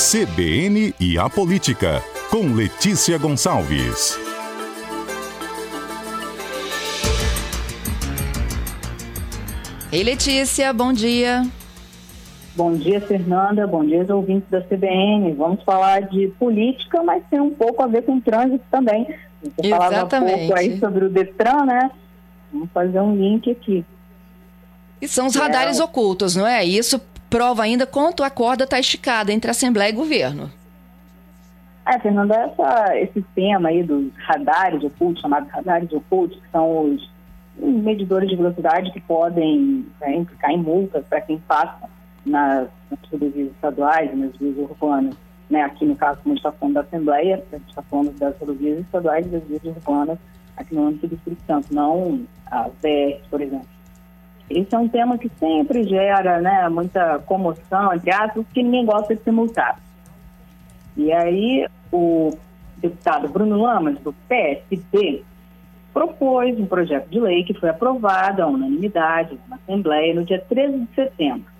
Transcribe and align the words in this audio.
CBN 0.00 0.94
e 0.98 1.18
a 1.18 1.28
Política, 1.28 2.02
com 2.30 2.54
Letícia 2.54 3.18
Gonçalves. 3.18 4.18
Ei, 9.92 10.02
Letícia, 10.02 10.72
bom 10.72 10.90
dia. 10.90 11.46
Bom 12.56 12.72
dia, 12.72 12.98
Fernanda. 13.02 13.66
Bom 13.66 13.84
dia, 13.84 14.06
ouvintes 14.14 14.48
da 14.48 14.62
CBN. 14.62 15.34
Vamos 15.34 15.62
falar 15.64 16.00
de 16.08 16.28
política, 16.38 17.02
mas 17.02 17.22
tem 17.30 17.38
um 17.38 17.50
pouco 17.50 17.82
a 17.82 17.86
ver 17.86 18.02
com 18.02 18.18
trânsito 18.18 18.64
também. 18.70 19.04
Você 19.42 19.66
Exatamente. 19.66 19.70
falava 19.70 20.24
um 20.24 20.38
pouco 20.38 20.58
aí 20.58 20.78
sobre 20.80 21.04
o 21.04 21.10
Detran, 21.10 21.66
né? 21.66 21.90
Vamos 22.50 22.70
fazer 22.72 23.00
um 23.00 23.14
link 23.14 23.50
aqui. 23.50 23.84
E 25.00 25.06
são 25.06 25.26
os 25.26 25.34
radares 25.34 25.78
É. 25.78 25.84
ocultos, 25.84 26.36
não 26.36 26.46
é? 26.46 26.64
Isso 26.64 27.00
prova 27.30 27.62
ainda 27.62 27.86
quanto 27.86 28.22
a 28.24 28.28
corda 28.28 28.64
está 28.64 28.78
esticada 28.78 29.32
entre 29.32 29.50
Assembleia 29.50 29.90
e 29.90 29.94
governo. 29.94 30.50
É, 31.86 31.98
Fernanda, 31.98 32.34
essa, 32.34 32.98
esse 32.98 33.22
tema 33.34 33.70
aí 33.70 33.82
dos 33.82 34.12
radares 34.26 34.82
ocultos, 34.82 35.22
chamados 35.22 35.50
radares 35.50 35.90
ocultos, 35.92 36.38
que 36.38 36.50
são 36.50 36.84
os, 36.84 37.10
medidores 37.60 38.28
de 38.28 38.36
velocidade 38.36 38.90
que 38.92 39.00
podem 39.00 39.86
né, 40.00 40.16
implicar 40.16 40.50
em 40.50 40.58
multas 40.58 41.04
para 41.06 41.20
quem 41.20 41.38
passa 41.40 41.88
nas, 42.24 42.68
rodovias 43.10 43.50
estaduais 43.50 44.16
nas 44.16 44.34
vias 44.36 44.56
urbanas. 44.56 45.14
Né? 45.48 45.62
Aqui, 45.62 45.84
no 45.84 45.96
caso, 45.96 46.20
como 46.22 46.32
a 46.32 46.36
gente 46.36 46.46
está 46.46 46.52
falando 46.52 46.74
da 46.74 46.80
Assembleia, 46.80 47.44
a 47.52 47.56
gente 47.56 47.68
está 47.68 47.82
falando 47.82 48.18
das 48.18 48.38
rodovias 48.38 48.78
estaduais 48.78 49.26
e 49.26 49.28
das 49.28 49.42
vias 49.44 49.64
urbanas 49.64 50.18
aqui 50.56 50.74
no 50.74 50.86
âmbito 50.86 51.08
do 51.08 51.14
Espírito 51.14 51.42
Santo, 51.46 51.74
não 51.74 52.20
as 52.50 52.72
BRs, 52.82 53.26
por 53.30 53.40
exemplo. 53.40 53.68
Esse 54.50 54.74
é 54.74 54.78
um 54.78 54.88
tema 54.88 55.16
que 55.16 55.30
sempre 55.38 55.84
gera 55.84 56.40
né, 56.40 56.68
muita 56.68 57.20
comoção, 57.20 57.94
entre 57.94 58.10
aspas, 58.10 58.44
porque 58.44 58.62
ninguém 58.62 58.84
gosta 58.84 59.14
de 59.14 59.22
ser 59.22 59.30
multado. 59.30 59.78
E 60.96 61.12
aí 61.12 61.68
o 61.92 62.36
deputado 62.78 63.28
Bruno 63.28 63.62
Lamas, 63.62 63.96
do 64.00 64.12
PSB, 64.28 65.22
propôs 65.92 66.58
um 66.58 66.66
projeto 66.66 67.08
de 67.08 67.20
lei 67.20 67.44
que 67.44 67.54
foi 67.54 67.68
aprovado 67.68 68.42
à 68.42 68.46
unanimidade 68.46 69.38
na 69.48 69.56
Assembleia 69.56 70.14
no 70.14 70.24
dia 70.24 70.40
13 70.40 70.80
de 70.80 70.94
setembro. 70.94 71.50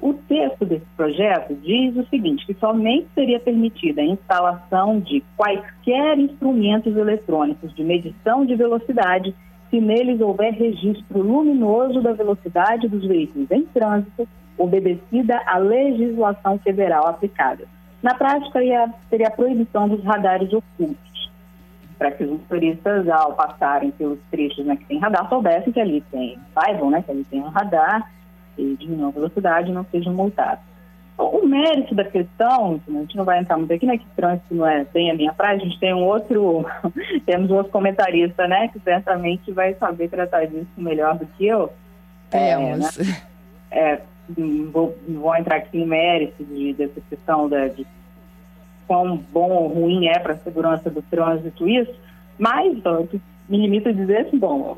O 0.00 0.12
texto 0.12 0.66
desse 0.66 0.86
projeto 0.96 1.54
diz 1.54 1.96
o 1.96 2.06
seguinte, 2.08 2.44
que 2.44 2.54
somente 2.54 3.06
seria 3.14 3.38
permitida 3.38 4.02
a 4.02 4.04
instalação 4.04 4.98
de 4.98 5.22
quaisquer 5.36 6.18
instrumentos 6.18 6.96
eletrônicos 6.96 7.72
de 7.74 7.84
medição 7.84 8.44
de 8.44 8.54
velocidade 8.56 9.34
se 9.70 9.80
neles 9.80 10.20
houver 10.20 10.52
registro 10.52 11.22
luminoso 11.22 12.00
da 12.00 12.12
velocidade 12.12 12.88
dos 12.88 13.06
veículos 13.06 13.50
em 13.50 13.62
trânsito, 13.66 14.28
obedecida 14.56 15.40
à 15.46 15.58
legislação 15.58 16.58
federal 16.58 17.06
aplicada. 17.06 17.64
Na 18.02 18.14
prática, 18.14 18.62
ia, 18.62 18.92
seria 19.08 19.28
a 19.28 19.30
proibição 19.30 19.88
dos 19.88 20.04
radares 20.04 20.52
ocultos, 20.52 21.30
para 21.98 22.10
que 22.10 22.24
os 22.24 22.30
motoristas, 22.30 23.08
ao 23.08 23.32
passarem 23.32 23.90
pelos 23.92 24.18
trechos 24.30 24.64
né, 24.64 24.76
que 24.76 24.84
tem 24.84 24.98
radar, 24.98 25.28
soubessem 25.28 25.72
que 25.72 25.80
ali 25.80 26.00
tem, 26.10 26.38
saibam 26.54 26.90
né, 26.90 27.02
que 27.02 27.10
ali 27.10 27.24
tem 27.24 27.40
um 27.40 27.48
radar 27.48 28.10
e 28.58 28.76
diminuam 28.78 29.08
a 29.08 29.12
velocidade 29.12 29.70
e 29.70 29.74
não 29.74 29.86
sejam 29.90 30.12
multados. 30.12 30.73
O 31.16 31.46
mérito 31.46 31.94
da 31.94 32.04
questão, 32.04 32.80
a 32.88 32.90
gente 32.90 33.16
não 33.16 33.24
vai 33.24 33.38
entrar 33.38 33.56
muito 33.56 33.72
aqui, 33.72 33.86
né, 33.86 33.98
que 33.98 34.06
trânsito 34.16 34.54
não 34.54 34.66
é 34.66 34.84
bem 34.92 35.10
a 35.10 35.14
minha 35.14 35.32
praia, 35.32 35.56
a 35.56 35.60
gente 35.60 35.78
tem 35.78 35.94
um 35.94 36.02
outro, 36.02 36.66
temos 37.24 37.50
um 37.50 37.54
outro 37.54 37.70
comentarista, 37.70 38.48
né, 38.48 38.68
que 38.68 38.80
certamente 38.80 39.52
vai 39.52 39.74
saber 39.74 40.08
tratar 40.08 40.46
disso 40.46 40.66
melhor 40.76 41.16
do 41.16 41.26
que 41.26 41.46
eu. 41.46 41.72
Temos. 42.30 42.98
É, 42.98 43.04
né? 43.04 43.22
é, 43.70 44.00
não 44.36 44.70
vou, 44.70 44.98
vou 45.08 45.36
entrar 45.36 45.56
aqui 45.56 45.78
em 45.78 45.86
mérito 45.86 46.42
de, 46.44 46.72
dessa 46.72 47.00
questão 47.08 47.48
da, 47.48 47.68
de 47.68 47.86
quão 48.86 49.16
bom 49.16 49.50
ou 49.50 49.68
ruim 49.68 50.08
é 50.08 50.18
para 50.18 50.34
a 50.34 50.38
segurança 50.38 50.90
do 50.90 51.02
trânsito 51.02 51.68
isso, 51.68 51.94
mas 52.38 52.76
me 53.48 53.58
limito 53.58 53.88
a 53.88 53.92
dizer 53.92 54.26
assim, 54.26 54.38
bom, 54.38 54.76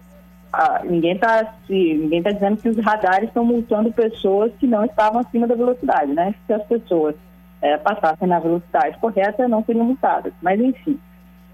ninguém 0.85 1.15
está 1.15 1.55
ninguém 1.69 2.23
tá 2.23 2.31
dizendo 2.31 2.57
que 2.57 2.69
os 2.69 2.79
radares 2.79 3.29
estão 3.29 3.45
multando 3.45 3.93
pessoas 3.93 4.53
que 4.59 4.67
não 4.67 4.85
estavam 4.85 5.21
acima 5.21 5.47
da 5.47 5.55
velocidade, 5.55 6.13
né? 6.13 6.35
Se 6.47 6.53
as 6.53 6.63
pessoas 6.65 7.15
é, 7.61 7.77
passassem 7.77 8.29
na 8.29 8.39
velocidade 8.39 8.99
correta, 8.99 9.49
não 9.49 9.65
seriam 9.65 9.85
multadas. 9.85 10.33
Mas, 10.41 10.61
enfim, 10.61 10.99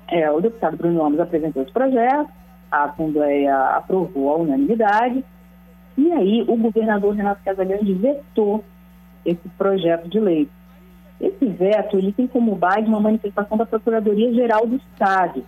é, 0.09 0.31
o 0.31 0.41
deputado 0.41 0.77
Bruno 0.77 0.99
Gomes 1.01 1.21
apresentou 1.21 1.63
esse 1.63 1.73
projeto, 1.73 2.29
a 2.71 2.85
Assembleia 2.85 3.57
aprovou 3.77 4.31
a 4.31 4.37
unanimidade, 4.37 5.25
e 5.97 6.13
aí 6.13 6.45
o 6.49 6.57
governador 6.57 7.15
Renato 7.15 7.43
Casagrande 7.45 7.93
vetou 7.95 8.65
esse 9.25 9.49
projeto 9.57 10.09
de 10.09 10.19
lei. 10.19 10.49
Esse 11.21 11.47
veto 11.47 11.97
ele 11.97 12.13
tem 12.13 12.27
como 12.27 12.57
base 12.57 12.87
uma 12.87 13.01
manifestação 13.01 13.57
da 13.57 13.65
Procuradoria-Geral 13.65 14.67
do 14.67 14.77
Estado. 14.77 15.45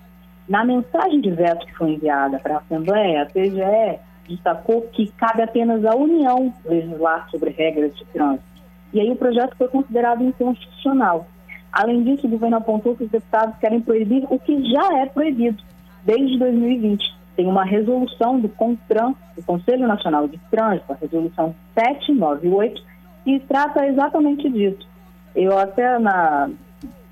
Na 0.48 0.64
mensagem 0.64 1.20
de 1.20 1.30
veto 1.30 1.66
que 1.66 1.74
foi 1.74 1.92
enviada 1.92 2.38
para 2.38 2.56
a 2.56 2.58
Assembleia, 2.58 3.22
a 3.22 3.26
TGE 3.26 3.98
destacou 4.28 4.82
que 4.92 5.10
cabe 5.12 5.42
apenas 5.42 5.84
à 5.84 5.94
União 5.94 6.52
legislar 6.64 7.28
sobre 7.30 7.50
regras 7.50 7.96
de 7.96 8.04
trânsito. 8.06 8.44
E 8.92 9.00
aí 9.00 9.10
o 9.10 9.16
projeto 9.16 9.56
foi 9.56 9.68
considerado 9.68 10.22
inconstitucional. 10.22 11.26
Além 11.72 12.04
disso, 12.04 12.26
o 12.26 12.30
governo 12.30 12.56
apontou 12.56 12.94
que 12.94 13.04
os 13.04 13.10
deputados 13.10 13.56
querem 13.58 13.80
proibir 13.80 14.24
o 14.30 14.38
que 14.38 14.70
já 14.70 15.00
é 15.00 15.06
proibido 15.06 15.62
desde 16.04 16.38
2020. 16.38 17.14
Tem 17.34 17.46
uma 17.46 17.64
resolução 17.64 18.38
do 18.38 18.48
CONTRAN, 18.48 19.14
do 19.34 19.42
Conselho 19.42 19.88
Nacional 19.88 20.28
de 20.28 20.38
Trânsito, 20.50 20.92
a 20.92 20.96
resolução 20.96 21.54
798, 21.74 22.82
que 23.24 23.40
trata 23.40 23.84
exatamente 23.86 24.48
disso. 24.48 24.86
Eu 25.34 25.58
até 25.58 25.98
na, 25.98 26.48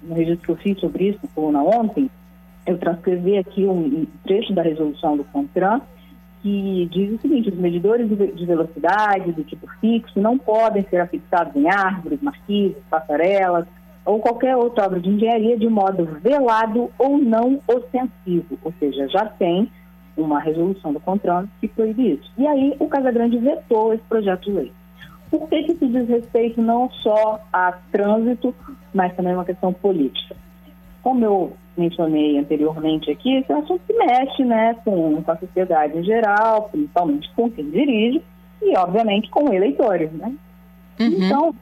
no 0.00 0.14
registro 0.14 0.44
que 0.44 0.50
eu 0.52 0.56
fiz 0.56 0.78
sobre 0.78 1.08
isso, 1.08 1.18
na 1.22 1.28
coluna 1.34 1.62
ontem, 1.62 2.08
eu 2.66 2.78
transcrevi 2.78 3.38
aqui 3.38 3.64
um 3.64 4.06
trecho 4.24 4.52
da 4.52 4.62
resolução 4.62 5.16
do 5.16 5.24
CONTRAN, 5.24 5.80
que 6.42 6.88
diz 6.90 7.12
o 7.12 7.18
seguinte, 7.20 7.50
os 7.50 7.56
medidores 7.56 8.08
de 8.08 8.46
velocidade 8.46 9.32
do 9.32 9.44
tipo 9.44 9.66
fixo 9.80 10.20
não 10.20 10.36
podem 10.36 10.82
ser 10.90 11.00
afixados 11.00 11.54
em 11.54 11.68
árvores, 11.68 12.20
marquises, 12.20 12.76
passarelas 12.90 13.66
ou 14.04 14.18
qualquer 14.18 14.56
outra 14.56 14.86
obra 14.86 15.00
de 15.00 15.08
engenharia 15.08 15.56
de 15.56 15.68
modo 15.68 16.04
velado 16.20 16.90
ou 16.98 17.18
não 17.18 17.60
ostensivo, 17.68 18.58
ou 18.64 18.72
seja, 18.80 19.08
já 19.08 19.26
tem 19.26 19.70
uma 20.16 20.40
resolução 20.40 20.92
do 20.92 21.00
CONTRAN 21.00 21.46
que 21.60 21.68
proíbe 21.68 22.14
isso. 22.14 22.30
E 22.36 22.46
aí 22.46 22.76
o 22.78 22.88
Casagrande 22.88 23.38
vetou 23.38 23.94
esse 23.94 24.02
projeto 24.04 24.44
de 24.44 24.52
lei. 24.52 24.72
Por 25.30 25.48
que, 25.48 25.62
que 25.62 25.72
isso 25.72 25.88
diz 25.88 26.08
respeito 26.08 26.60
não 26.60 26.90
só 26.90 27.40
a 27.52 27.72
trânsito, 27.90 28.54
mas 28.92 29.14
também 29.14 29.32
uma 29.32 29.44
questão 29.44 29.72
política? 29.72 30.36
Como 31.02 31.24
eu 31.24 31.52
mencionei 31.76 32.38
anteriormente 32.38 33.10
aqui, 33.10 33.36
esse 33.36 33.50
é 33.50 33.56
um 33.56 33.60
assunto 33.60 33.80
que 33.86 33.94
mexe 33.94 34.44
né, 34.44 34.74
com, 34.84 35.22
com 35.22 35.30
a 35.30 35.36
sociedade 35.36 35.98
em 35.98 36.04
geral, 36.04 36.68
principalmente 36.70 37.30
com 37.34 37.50
quem 37.50 37.70
dirige 37.70 38.22
e, 38.60 38.76
obviamente, 38.76 39.30
com 39.30 39.52
eleitores. 39.52 40.12
Né? 40.12 40.34
Uhum. 41.00 41.06
Então, 41.06 41.54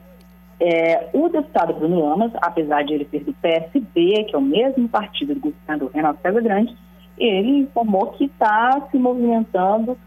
é, 0.59 1.09
o 1.13 1.29
deputado 1.29 1.73
Bruno 1.73 2.07
Lamas, 2.07 2.31
apesar 2.41 2.83
de 2.83 2.93
ele 2.93 3.07
ser 3.09 3.23
do 3.23 3.33
PSB, 3.33 4.25
que 4.25 4.35
é 4.35 4.37
o 4.37 4.41
mesmo 4.41 4.87
partido 4.87 5.33
do 5.33 5.39
governador 5.39 5.91
Renato 5.93 6.19
Casagrande, 6.21 6.75
ele 7.17 7.59
informou 7.59 8.07
que 8.07 8.25
está 8.25 8.87
se 8.91 8.97
movimentando 8.97 9.97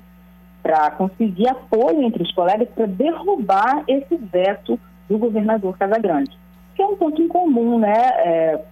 para 0.63 0.91
conseguir 0.93 1.49
apoio 1.49 2.03
entre 2.03 2.23
os 2.23 2.33
colegas 2.33 2.69
para 2.75 2.87
derrubar 2.87 3.85
esse 3.87 4.17
veto 4.17 4.79
do 5.09 5.19
governador 5.19 5.77
Casagrande, 5.77 6.31
que 6.75 6.83
é 6.83 6.87
um 6.87 6.97
ponto 6.97 7.21
incomum, 7.21 7.79
né? 7.79 7.93
É, 8.19 8.65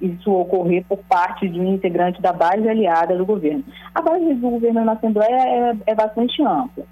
isso 0.00 0.30
ocorrer 0.32 0.84
por 0.88 0.98
parte 0.98 1.48
de 1.48 1.58
um 1.58 1.74
integrante 1.74 2.20
da 2.20 2.32
base 2.32 2.68
aliada 2.68 3.16
do 3.16 3.24
governo. 3.24 3.64
A 3.94 4.02
base 4.02 4.34
do 4.34 4.50
governo 4.50 4.84
na 4.84 4.92
Assembleia 4.92 5.36
é, 5.36 5.76
é 5.86 5.94
bastante 5.94 6.42
ampla. 6.42 6.84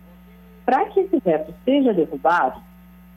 Para 0.64 0.86
que 0.86 1.00
esse 1.00 1.18
veto 1.20 1.52
seja 1.64 1.92
derrubado, 1.92 2.60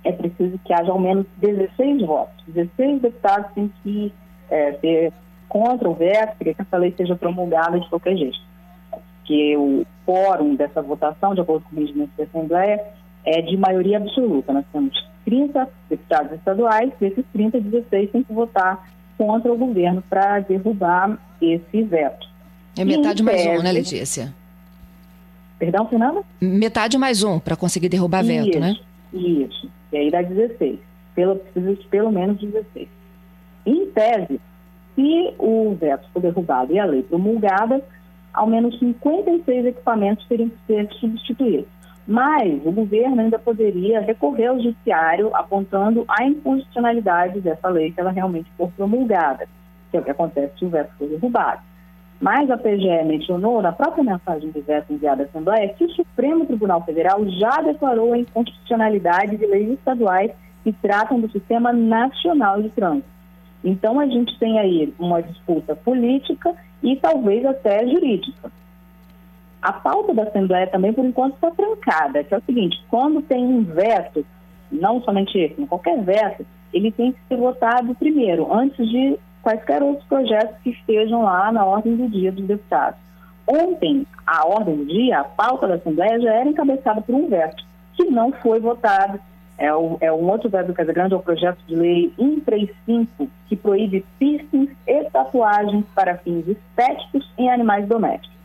é 0.04 0.12
preciso 0.12 0.60
que 0.64 0.74
haja 0.74 0.92
ao 0.92 1.00
menos 1.00 1.26
16 1.38 2.06
votos. 2.06 2.44
16 2.48 3.02
deputados 3.02 3.52
têm 3.54 3.72
que 3.82 4.14
é, 4.50 4.74
ser 4.74 5.14
contra 5.48 5.90
o 5.90 5.94
veto, 5.94 6.38
para 6.38 6.54
que 6.54 6.62
essa 6.62 6.78
lei 6.78 6.94
seja 6.98 7.16
promulgada 7.16 7.80
de 7.80 7.90
qualquer 7.90 8.18
jeito. 8.18 8.38
Porque 8.92 9.56
o 9.58 9.86
quórum 10.06 10.56
dessa 10.56 10.82
votação, 10.82 11.34
de 11.34 11.42
acordo 11.42 11.66
com 11.70 11.76
o 11.76 11.80
regimento 11.80 12.12
da 12.18 12.24
Assembleia, 12.26 12.82
é 13.26 13.42
de 13.42 13.58
maioria 13.58 13.98
absoluta. 13.98 14.54
Nós 14.54 14.66
temos 14.72 15.08
30 15.26 15.70
deputados 15.90 16.32
estaduais, 16.34 16.92
desses 17.00 17.26
30, 17.34 17.60
16 17.60 18.12
têm 18.12 18.24
que 18.24 18.34
votar 18.34 18.88
contra 19.18 19.52
o 19.52 19.58
governo 19.58 20.04
para 20.10 20.40
derrubar 20.40 21.18
esse 21.42 21.84
veto. 21.84 22.28
É 22.78 22.86
metade 22.86 23.24
mais 23.24 23.46
um, 23.46 23.64
né, 23.64 23.72
Letícia? 23.72 24.34
Perdão, 25.58 25.88
Fernanda? 25.88 26.22
Metade 26.40 26.98
mais 26.98 27.24
um 27.24 27.40
para 27.40 27.56
conseguir 27.56 27.90
derrubar 27.90 28.24
isso, 28.24 28.46
veto, 28.46 28.60
né? 28.60 28.76
Isso. 29.14 29.70
E 29.92 29.98
aí 29.98 30.12
dá 30.12 30.22
16. 30.22 30.80
Pelo, 31.16 31.36
precisa 31.38 31.74
de 31.74 31.88
pelo 31.88 32.12
menos 32.12 32.40
16. 32.40 32.88
Em 33.66 33.88
tese, 33.88 34.40
se 34.96 35.34
o 35.40 35.76
veto 35.80 36.08
for 36.14 36.22
derrubado 36.22 36.74
e 36.74 36.80
a 36.80 36.86
lei 36.86 37.02
promulgada, 37.02 37.84
ao 38.34 38.46
menos 38.46 38.78
56 38.78 39.66
equipamentos 39.66 40.26
teriam 40.28 40.50
que 40.50 40.58
ser 40.68 40.88
substituídos. 41.00 41.77
Mas 42.08 42.66
o 42.66 42.72
governo 42.72 43.20
ainda 43.20 43.38
poderia 43.38 44.00
recorrer 44.00 44.48
ao 44.48 44.60
judiciário 44.60 45.36
apontando 45.36 46.06
a 46.08 46.24
inconstitucionalidade 46.24 47.42
dessa 47.42 47.68
lei 47.68 47.92
se 47.92 48.00
ela 48.00 48.12
realmente 48.12 48.50
for 48.58 48.72
promulgada, 48.72 49.46
que 49.92 49.98
é 49.98 50.00
o 50.00 50.04
que 50.04 50.12
acontece 50.12 50.58
se 50.58 50.64
o 50.64 50.70
veto 50.70 50.94
for 50.98 51.10
derrubado. 51.10 51.62
Mas 52.22 52.50
a 52.50 52.58
PGE 52.58 53.04
mencionou 53.06 53.62
na 53.62 53.74
própria 53.74 54.04
mensagem 54.04 54.50
de 54.50 54.62
veto 54.62 54.94
enviada 54.94 55.24
à 55.24 55.26
Assembleia 55.26 55.74
que 55.74 55.84
o 55.84 55.90
Supremo 55.92 56.46
Tribunal 56.46 56.82
Federal 56.84 57.28
já 57.28 57.62
declarou 57.62 58.14
a 58.14 58.18
inconstitucionalidade 58.18 59.36
de 59.36 59.46
leis 59.46 59.72
estaduais 59.72 60.32
que 60.64 60.72
tratam 60.72 61.20
do 61.20 61.30
sistema 61.30 61.74
nacional 61.74 62.62
de 62.62 62.70
trânsito. 62.70 63.08
Então 63.64 64.00
a 64.00 64.08
gente 64.08 64.38
tem 64.40 64.58
aí 64.60 64.94
uma 64.98 65.22
disputa 65.22 65.76
política 65.76 66.56
e 66.82 66.96
talvez 66.96 67.46
até 67.46 67.86
jurídica. 67.86 68.50
A 69.68 69.74
pauta 69.74 70.14
da 70.14 70.24
Assembleia 70.24 70.66
também, 70.68 70.94
por 70.94 71.04
enquanto, 71.04 71.34
está 71.34 71.52
trancada, 71.52 72.24
que 72.24 72.34
é 72.34 72.38
o 72.38 72.44
seguinte, 72.44 72.82
quando 72.90 73.22
tem 73.22 73.44
um 73.44 73.66
veto, 73.66 74.26
não 74.72 75.02
somente 75.02 75.38
esse, 75.38 75.56
mas 75.58 75.68
qualquer 75.68 76.02
veto, 76.06 76.46
ele 76.72 76.90
tem 76.90 77.12
que 77.12 77.20
ser 77.28 77.36
votado 77.36 77.94
primeiro, 77.96 78.48
antes 78.50 78.88
de 78.88 79.20
quaisquer 79.42 79.84
outros 79.84 80.08
projetos 80.08 80.56
que 80.64 80.70
estejam 80.70 81.24
lá 81.24 81.52
na 81.52 81.66
ordem 81.66 81.98
do 81.98 82.08
dia 82.08 82.32
dos 82.32 82.46
deputados. 82.46 82.98
Ontem, 83.46 84.08
a 84.26 84.48
ordem 84.48 84.78
do 84.78 84.86
dia, 84.86 85.20
a 85.20 85.26
pauta 85.26 85.68
da 85.68 85.74
Assembleia 85.74 86.18
já 86.22 86.34
era 86.34 86.48
encabeçada 86.48 87.02
por 87.02 87.14
um 87.14 87.28
veto, 87.28 87.62
que 87.94 88.06
não 88.06 88.32
foi 88.32 88.62
votado. 88.62 89.20
É, 89.58 89.74
o, 89.74 89.98
é 90.00 90.10
um 90.14 90.30
outro 90.30 90.50
veto 90.50 90.68
do 90.68 90.74
Casa 90.74 90.94
Grande, 90.94 91.14
é 91.14 91.18
o 91.18 91.22
projeto 91.22 91.60
de 91.68 91.76
lei 91.76 92.14
135, 92.16 93.28
que 93.50 93.56
proíbe 93.58 94.06
piercings 94.18 94.72
e 94.88 95.04
tatuagens 95.10 95.84
para 95.94 96.20
fins 96.20 96.48
estéticos 96.48 97.30
em 97.38 97.52
animais 97.52 97.86
domésticos. 97.86 98.37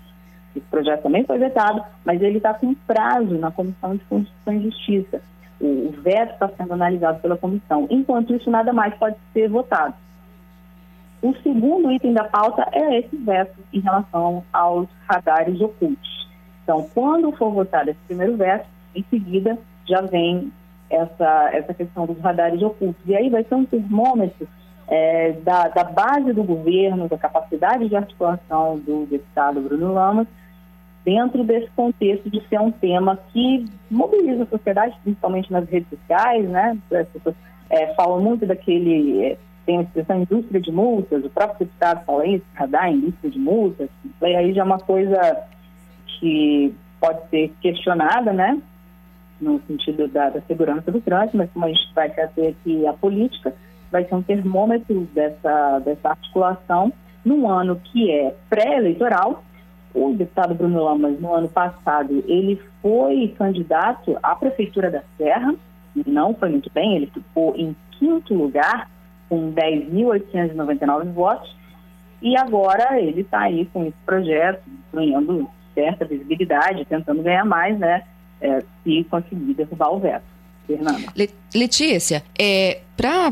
Esse 0.55 0.67
projeto 0.67 1.03
também 1.03 1.25
foi 1.25 1.39
vetado, 1.39 1.83
mas 2.05 2.21
ele 2.21 2.37
está 2.37 2.53
com 2.55 2.75
prazo 2.75 3.39
na 3.39 3.51
Comissão 3.51 3.97
de 3.97 4.05
Constituição 4.05 4.55
e 4.55 4.63
Justiça. 4.63 5.23
O, 5.61 5.93
veto 6.03 6.33
está 6.33 6.49
sendo 6.49 6.73
analisado 6.73 7.21
pela 7.21 7.37
comissão. 7.37 7.87
Enquanto 7.89 8.35
isso, 8.35 8.51
nada 8.51 8.73
mais 8.73 8.95
pode 8.95 9.17
ser 9.33 9.49
votado. 9.49 9.95
O 11.23 11.33
segundo 11.37 11.93
item 11.93 12.13
da 12.13 12.25
pauta 12.25 12.69
é 12.73 12.99
esse 12.99 13.17
veto 13.17 13.57
em 13.73 13.79
relação 13.79 14.43
aos 14.53 14.89
radares 15.09 15.61
ocultos. 15.61 16.29
Então, 16.65 16.89
quando 16.93 17.31
for 17.33 17.53
votado 17.53 17.91
esse 17.91 18.01
primeiro 18.09 18.37
veto, 18.37 18.67
em 18.95 19.05
seguida 19.09 19.57
já 19.87 20.01
vem 20.01 20.53
essa, 20.91 21.51
essa 21.53 21.73
questão 21.73 22.07
dos 22.07 22.19
radares 22.19 22.61
ocultos. 22.61 23.01
E 23.07 23.17
aí 23.17 23.31
vai 23.31 23.45
ser 23.45 23.55
um 23.55 23.65
termômetro 23.65 24.49
é, 24.89 25.33
da, 25.45 25.69
da 25.69 25.85
base 25.85 26.33
do 26.33 26.43
governo, 26.43 27.09
da 27.09 27.17
capacidade 27.17 27.89
de 27.89 27.97
articulação 27.97 28.79
do 28.79 29.07
deputado 29.07 29.61
Bruno 29.61 29.95
Lamas, 29.95 30.27
dentro 31.05 31.45
desse 31.45 31.69
contexto 31.71 32.31
de 32.31 32.41
ser 32.49 32.61
um 32.61 32.71
tema 32.71 33.19
que 33.33 33.65
mobiliza 33.91 34.45
a 34.45 34.47
sociedade, 34.47 34.97
principalmente 35.03 35.53
nas 35.53 35.69
redes 35.69 35.89
sociais, 35.89 36.49
né? 36.49 36.79
As 36.93 37.09
pessoas 37.09 37.35
é, 37.71 37.95
falam 37.95 38.21
muito 38.21 38.47
daquele, 38.47 39.25
é, 39.25 39.39
tem 39.67 39.79
a 39.79 39.83
expressão 39.83 40.23
indústria 40.23 40.61
de 40.61 40.71
multas, 40.71 41.25
o 41.25 41.31
próprio 41.31 41.67
deputado 41.67 42.05
fala 42.05 42.27
isso, 42.27 42.45
radar, 42.55 42.93
indústria 42.93 43.31
de 43.31 43.39
multas, 43.39 43.89
aí 44.21 44.53
já 44.53 44.63
é 44.63 44.65
uma 44.65 44.79
coisa 44.79 45.45
que 46.07 46.75
pode 47.01 47.29
ser 47.31 47.53
questionada, 47.61 48.33
né? 48.33 48.61
No 49.41 49.61
sentido 49.67 50.07
da, 50.07 50.31
da 50.31 50.41
segurança 50.43 50.93
do 50.93 51.01
trânsito, 51.01 51.37
mas 51.37 51.51
como 51.51 51.65
a 51.65 51.69
gente 51.69 51.93
vai 51.95 52.09
fazer 52.11 52.49
aqui 52.49 52.87
a 52.87 52.93
política, 52.93 53.53
vai 53.91 54.05
ser 54.05 54.15
um 54.15 54.23
termômetro 54.23 55.01
dessa, 55.13 55.81
dessa 55.81 56.11
articulação 56.11 56.93
num 57.25 57.49
ano 57.49 57.81
que 57.85 58.11
é 58.11 58.35
pré-eleitoral, 58.49 59.43
o 59.95 60.13
deputado 60.15 60.55
Bruno 60.55 60.83
Lamas, 60.83 61.21
no 61.21 61.35
ano 61.35 61.49
passado, 61.49 62.25
ele 62.27 62.61
foi 62.81 63.35
candidato 63.37 64.19
à 64.23 64.35
Prefeitura 64.35 64.91
da 64.91 65.03
Serra, 65.17 65.55
não 66.07 66.35
foi 66.35 66.49
muito 66.49 66.71
bem, 66.73 66.97
ele 66.97 67.07
ficou 67.07 67.55
em 67.57 67.77
quinto 67.93 68.35
lugar, 68.35 68.91
com 69.29 69.53
10.899 69.53 71.13
votos, 71.13 71.57
e 72.21 72.37
agora 72.37 73.01
ele 73.01 73.23
está 73.23 73.41
aí 73.41 73.67
com 73.67 73.85
esse 73.85 73.97
projeto, 74.05 74.63
ganhando 74.93 75.49
certa 75.75 76.05
visibilidade, 76.05 76.85
tentando 76.85 77.23
ganhar 77.23 77.45
mais, 77.45 77.79
né, 77.79 78.03
é, 78.41 78.61
se 78.83 79.05
conseguir 79.05 79.55
derrubar 79.55 79.95
o 79.95 79.99
veto. 79.99 80.32
Fernanda. 80.77 81.13
Letícia, 81.55 82.23
é, 82.39 82.81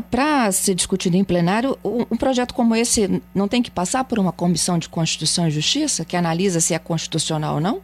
para 0.09 0.51
ser 0.51 0.75
discutido 0.75 1.17
em 1.17 1.23
plenário, 1.23 1.77
um, 1.83 2.01
um, 2.11 2.17
projeto 2.17 2.53
como 2.53 2.75
esse 2.75 3.21
não 3.33 3.47
tem 3.47 3.61
que 3.61 3.71
passar 3.71 4.03
por 4.03 4.19
uma 4.19 4.31
comissão 4.31 4.77
de 4.77 4.89
Constituição 4.89 5.47
e 5.47 5.51
Justiça 5.51 6.05
que 6.05 6.15
analisa 6.15 6.59
se 6.59 6.73
é 6.73 6.79
constitucional 6.79 7.55
ou 7.55 7.61
não? 7.61 7.81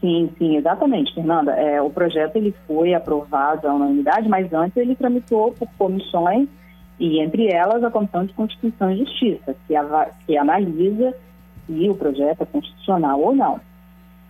Sim, 0.00 0.30
sim, 0.38 0.56
exatamente, 0.56 1.12
Fernanda. 1.14 1.52
É, 1.52 1.80
o 1.82 1.90
projeto 1.90 2.36
ele 2.36 2.54
foi 2.66 2.94
aprovado 2.94 3.68
à 3.68 3.74
unanimidade, 3.74 4.28
mas 4.28 4.50
antes 4.52 4.76
ele 4.76 4.94
tramitou 4.94 5.52
por 5.52 5.68
comissões 5.76 6.48
e 6.98 7.20
entre 7.20 7.48
elas 7.48 7.82
a 7.82 7.90
Comissão 7.90 8.24
de 8.24 8.32
Constituição 8.32 8.90
e 8.90 8.98
Justiça, 8.98 9.56
que, 9.66 9.74
que 10.26 10.36
analisa 10.36 11.14
se 11.66 11.88
o 11.88 11.94
projeto 11.94 12.42
é 12.42 12.46
constitucional 12.46 13.20
ou 13.20 13.34
não. 13.34 13.60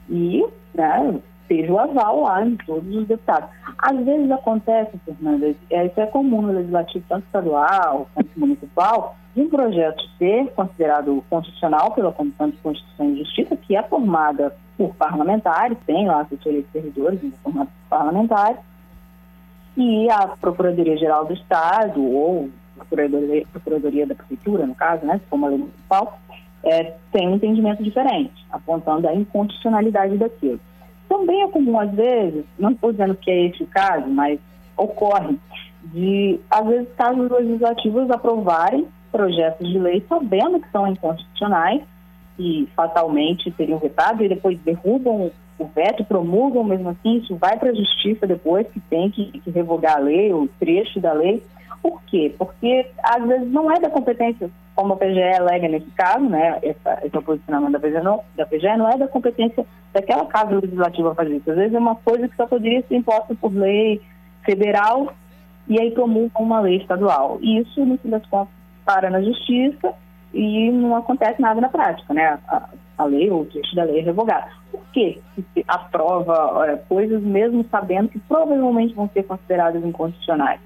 E 0.08 0.44
né, 0.74 1.20
seja 1.50 1.72
o 1.72 1.78
aval 1.80 2.22
lá 2.22 2.46
em 2.46 2.54
todos 2.56 2.94
os 2.94 3.08
deputados. 3.08 3.50
Às 3.76 3.98
vezes 4.04 4.30
acontece, 4.30 4.96
Fernanda, 5.04 5.52
é, 5.70 5.86
isso 5.86 6.00
é 6.00 6.06
comum 6.06 6.42
no 6.42 6.52
legislativo, 6.52 7.04
tanto 7.08 7.24
estadual 7.26 8.08
quanto 8.14 8.38
municipal, 8.38 9.16
de 9.34 9.42
um 9.42 9.48
projeto 9.48 10.00
ser 10.16 10.46
considerado 10.52 11.24
constitucional 11.28 11.90
pela 11.92 12.12
Comissão 12.12 12.50
de 12.50 12.56
Constituição 12.58 13.10
e 13.10 13.18
Justiça, 13.18 13.56
que 13.56 13.76
é 13.76 13.82
formada 13.82 14.54
por 14.78 14.94
parlamentares, 14.94 15.76
tem 15.86 16.06
lá 16.06 16.20
assessoria 16.20 16.62
de 16.62 16.68
servidores, 16.68 17.20
é 17.24 17.30
formada 17.42 17.66
por 17.68 17.98
parlamentares, 17.98 18.60
e 19.76 20.08
a 20.10 20.28
Procuradoria-Geral 20.28 21.24
do 21.24 21.32
Estado, 21.32 22.02
ou 22.02 22.48
Procuradoria, 22.76 23.44
Procuradoria 23.52 24.06
da 24.06 24.14
Prefeitura, 24.14 24.66
no 24.66 24.74
caso, 24.74 25.04
né, 25.04 25.18
se 25.18 25.26
for 25.26 25.36
uma 25.36 25.48
lei 25.48 25.58
municipal, 25.58 26.18
é, 26.62 26.94
tem 27.10 27.28
um 27.28 27.36
entendimento 27.36 27.82
diferente, 27.82 28.44
apontando 28.50 29.08
a 29.08 29.14
inconstitucionalidade 29.14 30.16
daquilo. 30.16 30.60
Também 31.10 31.42
é 31.42 31.48
comum, 31.48 31.80
às 31.80 31.90
vezes, 31.90 32.44
não 32.56 32.70
estou 32.70 32.92
dizendo 32.92 33.16
que 33.16 33.28
é 33.28 33.46
esse 33.46 33.64
o 33.64 33.66
caso, 33.66 34.06
mas 34.06 34.38
ocorre 34.76 35.36
de, 35.86 36.38
às 36.48 36.64
vezes, 36.64 36.88
casos 36.96 37.28
legislativos 37.28 38.08
aprovarem 38.12 38.86
projetos 39.10 39.68
de 39.68 39.76
lei 39.76 40.04
sabendo 40.08 40.60
que 40.60 40.70
são 40.70 40.86
inconstitucionais 40.86 41.82
e 42.38 42.68
fatalmente 42.76 43.52
seriam 43.56 43.80
vetados 43.80 44.24
e 44.24 44.28
depois 44.28 44.56
derrubam 44.60 45.32
o 45.58 45.64
veto, 45.74 46.04
promulgam 46.04 46.62
mesmo 46.62 46.90
assim, 46.90 47.16
isso 47.16 47.34
vai 47.34 47.58
para 47.58 47.70
a 47.70 47.74
justiça 47.74 48.24
depois 48.24 48.68
que 48.68 48.78
tem 48.78 49.10
que, 49.10 49.32
que 49.40 49.50
revogar 49.50 49.96
a 49.96 50.00
lei, 50.00 50.32
o 50.32 50.48
trecho 50.60 51.00
da 51.00 51.12
lei. 51.12 51.42
Por 51.82 52.02
quê? 52.04 52.34
Porque 52.38 52.86
às 53.02 53.26
vezes 53.26 53.50
não 53.50 53.70
é 53.70 53.80
da 53.80 53.90
competência 53.90 54.50
como 54.74 54.94
a 54.94 54.96
PGE 54.96 55.22
alega 55.22 55.68
nesse 55.68 55.90
caso, 55.90 56.26
né, 56.28 56.58
essa, 56.62 57.00
esse 57.04 57.20
posicionamento 57.20 57.72
da 57.72 57.80
PGE, 57.80 58.00
não, 58.02 58.22
da 58.34 58.46
PGE 58.46 58.76
não 58.78 58.88
é 58.88 58.96
da 58.96 59.08
competência 59.08 59.66
daquela 59.92 60.24
casa 60.26 60.54
legislativa 60.54 61.14
fazer 61.14 61.36
isso. 61.36 61.50
Às 61.50 61.56
vezes 61.56 61.74
é 61.74 61.78
uma 61.78 61.96
coisa 61.96 62.28
que 62.28 62.36
só 62.36 62.46
poderia 62.46 62.82
ser 62.86 62.96
imposta 62.96 63.34
por 63.34 63.52
lei 63.52 64.00
federal 64.42 65.12
e 65.68 65.78
aí 65.80 65.90
promulga 65.90 66.38
uma 66.38 66.60
lei 66.60 66.78
estadual. 66.78 67.38
E 67.42 67.58
isso, 67.58 67.84
no 67.84 67.98
fim 67.98 68.08
das 68.08 68.24
contas, 68.26 68.54
para 68.84 69.10
na 69.10 69.20
justiça 69.20 69.92
e 70.32 70.70
não 70.70 70.96
acontece 70.96 71.40
nada 71.40 71.60
na 71.60 71.68
prática, 71.68 72.14
né? 72.14 72.38
A, 72.48 72.68
a 72.98 73.04
lei 73.04 73.30
ou 73.30 73.42
o 73.42 73.46
trecho 73.46 73.74
da 73.74 73.84
lei 73.84 74.00
é 74.00 74.02
revogado. 74.02 74.50
Por 74.70 74.80
que 74.92 75.20
aprova 75.68 76.66
é, 76.66 76.76
coisas 76.76 77.22
mesmo 77.22 77.64
sabendo 77.70 78.08
que 78.08 78.18
provavelmente 78.20 78.94
vão 78.94 79.08
ser 79.12 79.24
consideradas 79.24 79.84
inconstitucionais? 79.84 80.60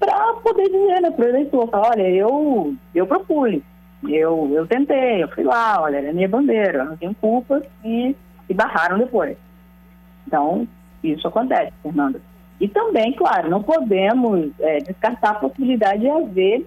Para 0.00 0.32
poder 0.42 0.64
dizer 0.64 1.02
né, 1.02 1.10
para 1.10 1.26
o 1.26 1.28
eleitor, 1.28 1.68
olha, 1.74 2.08
eu, 2.08 2.74
eu 2.94 3.06
propus, 3.06 3.60
eu, 4.08 4.50
eu 4.54 4.66
tentei, 4.66 5.22
eu 5.22 5.28
fui 5.28 5.44
lá, 5.44 5.80
olha, 5.82 5.98
é 5.98 6.12
minha 6.12 6.28
bandeira, 6.28 6.78
eu 6.78 6.84
não 6.86 6.96
tenho 6.96 7.14
culpa 7.14 7.62
e, 7.84 8.16
e 8.48 8.54
barraram 8.54 8.98
depois. 8.98 9.36
Então, 10.26 10.66
isso 11.04 11.28
acontece, 11.28 11.72
Fernanda. 11.82 12.20
E 12.58 12.66
também, 12.66 13.12
claro, 13.12 13.50
não 13.50 13.62
podemos 13.62 14.50
é, 14.58 14.78
descartar 14.78 15.30
a 15.32 15.34
possibilidade 15.34 16.00
de 16.00 16.08
haver, 16.08 16.66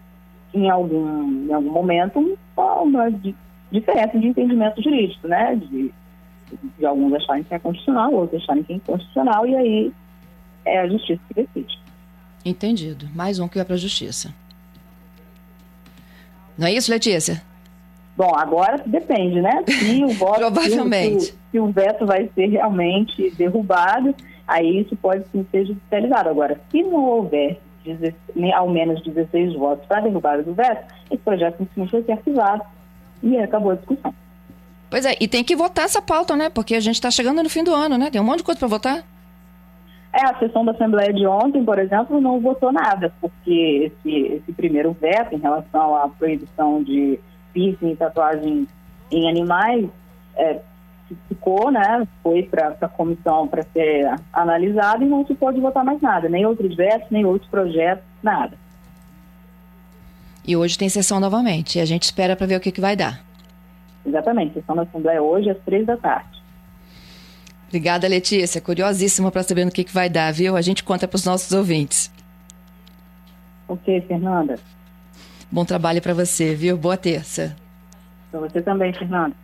em 0.53 0.69
algum, 0.69 1.47
em 1.47 1.53
algum 1.53 1.71
momento, 1.71 2.37
uma 2.55 3.11
diferença 3.71 4.19
de 4.19 4.27
entendimento 4.27 4.81
jurídico, 4.81 5.27
né? 5.27 5.55
De, 5.55 5.91
de 6.77 6.85
alguns 6.85 7.13
acharem 7.13 7.43
que 7.43 7.53
é 7.53 7.59
constitucional, 7.59 8.13
outros 8.13 8.43
acharem 8.43 8.63
que 8.63 8.73
é 8.73 8.75
inconstitucional, 8.75 9.47
e 9.47 9.55
aí 9.55 9.93
é 10.65 10.79
a 10.79 10.87
justiça 10.87 11.21
que 11.27 11.33
decide. 11.33 11.82
Entendido. 12.45 13.09
Mais 13.13 13.39
um 13.39 13.47
que 13.47 13.55
vai 13.55 13.65
para 13.65 13.75
a 13.75 13.79
justiça. 13.79 14.33
Não 16.57 16.67
é 16.67 16.73
isso, 16.73 16.91
Letícia? 16.91 17.41
Bom, 18.15 18.35
agora 18.35 18.81
depende, 18.85 19.41
né? 19.41 19.63
Se 19.67 20.03
o 20.03 20.09
voto, 20.13 20.39
Provavelmente. 20.39 21.25
Se, 21.25 21.35
se, 21.51 21.59
o 21.59 21.67
veto 21.67 22.05
vai 22.05 22.29
ser 22.35 22.47
realmente 22.47 23.31
derrubado, 23.31 24.13
aí 24.47 24.81
isso 24.81 24.95
pode 24.95 25.25
sim 25.31 25.45
ser 25.51 25.65
judicializado. 25.65 26.29
Agora, 26.29 26.59
se 26.69 26.83
não 26.83 27.03
houver 27.03 27.59
ao 28.55 28.69
menos 28.69 29.01
16 29.01 29.55
votos 29.55 29.85
para 29.85 30.01
derrubada 30.01 30.43
do 30.43 30.53
veto, 30.53 30.93
esse 31.09 31.21
projeto 31.21 31.57
simplesmente 31.57 31.91
vai 31.91 32.03
ser 32.03 32.11
arquivado 32.13 32.63
e 33.21 33.37
acabou 33.37 33.71
a 33.71 33.75
discussão. 33.75 34.13
Pois 34.89 35.05
é, 35.05 35.15
e 35.19 35.27
tem 35.27 35.43
que 35.43 35.55
votar 35.55 35.85
essa 35.85 36.01
pauta, 36.01 36.35
né? 36.35 36.49
Porque 36.49 36.75
a 36.75 36.79
gente 36.79 36.95
está 36.95 37.09
chegando 37.09 37.41
no 37.41 37.49
fim 37.49 37.63
do 37.63 37.73
ano, 37.73 37.97
né? 37.97 38.11
Tem 38.11 38.21
um 38.21 38.23
monte 38.23 38.37
de 38.37 38.43
coisa 38.43 38.59
para 38.59 38.67
votar. 38.67 39.03
É, 40.13 40.27
a 40.27 40.37
sessão 40.37 40.63
da 40.63 40.73
Assembleia 40.73 41.11
de 41.11 41.25
ontem, 41.25 41.65
por 41.65 41.79
exemplo, 41.79 42.21
não 42.21 42.39
votou 42.39 42.71
nada, 42.71 43.11
porque 43.19 43.91
esse, 43.91 44.15
esse 44.33 44.53
primeiro 44.53 44.95
veto 45.01 45.33
em 45.33 45.39
relação 45.39 45.95
à 45.95 46.07
proibição 46.07 46.83
de 46.83 47.19
piercing 47.51 47.91
e 47.91 47.95
tatuagem 47.95 48.67
em 49.11 49.27
animais 49.27 49.89
é, 50.35 50.59
ficou, 51.27 51.71
né, 51.71 52.07
foi 52.21 52.43
para 52.43 52.75
a 52.79 52.87
comissão 52.87 53.47
para 53.47 53.63
ser 53.63 54.13
analisado 54.31 55.03
e 55.03 55.07
não 55.07 55.25
se 55.25 55.33
pode 55.33 55.59
votar 55.59 55.83
mais 55.83 55.99
nada, 55.99 56.29
nem 56.29 56.45
outros 56.45 56.75
vetos, 56.75 57.09
nem 57.09 57.25
outros 57.25 57.49
projetos, 57.49 58.05
nada. 58.21 58.55
E 60.45 60.55
hoje 60.55 60.77
tem 60.77 60.89
sessão 60.89 61.19
novamente, 61.19 61.79
e 61.79 61.81
a 61.81 61.85
gente 61.85 62.03
espera 62.03 62.35
para 62.35 62.45
ver 62.45 62.57
o 62.57 62.59
que, 62.59 62.71
que 62.71 62.81
vai 62.81 62.95
dar. 62.95 63.23
Exatamente, 64.05 64.53
sessão 64.53 64.75
da 64.75 64.83
Assembleia 64.83 65.23
hoje 65.23 65.49
às 65.49 65.57
três 65.59 65.85
da 65.87 65.97
tarde. 65.97 66.32
Obrigada, 67.73 68.07
Letícia. 68.07 68.61
Curiosíssima 68.61 69.31
para 69.31 69.41
saber 69.41 69.65
no 69.65 69.71
que, 69.71 69.83
que 69.83 69.91
vai 69.91 70.07
dar, 70.07 70.31
viu? 70.31 70.55
A 70.55 70.61
gente 70.61 70.83
conta 70.83 71.07
para 71.07 71.15
os 71.15 71.25
nossos 71.25 71.51
ouvintes. 71.53 72.11
Ok, 73.67 73.99
Fernanda. 74.01 74.59
Bom 75.51 75.65
trabalho 75.65 75.99
para 75.99 76.13
você, 76.13 76.53
viu? 76.53 76.77
Boa 76.77 76.95
terça. 76.95 77.55
Para 78.29 78.41
você 78.41 78.61
também, 78.61 78.93
Fernanda. 78.93 79.35